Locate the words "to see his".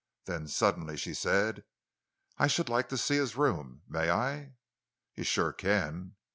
2.89-3.35